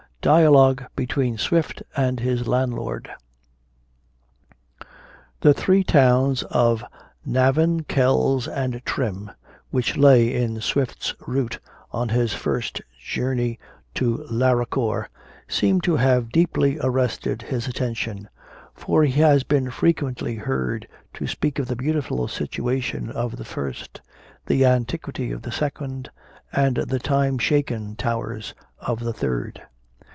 [0.23, 3.09] DIALOGUE BETWEEN SWIFT AND HIS LANDLORD.
[5.39, 6.83] The three towns of
[7.25, 9.31] Navan, Kells, and Trim,
[9.71, 11.57] which lay in Swift's route
[11.91, 13.57] on his first journey
[13.95, 15.07] to Laracor,
[15.47, 18.29] seem to have deeply arrested his attention,
[18.75, 24.01] for he has been frequently heard to speak of the beautiful situation of the first,
[24.45, 26.11] the antiquity of the second,
[26.53, 29.63] and the time shaken towers of the third.